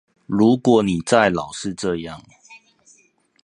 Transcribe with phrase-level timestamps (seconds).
[0.25, 2.19] 如果你再老是這樣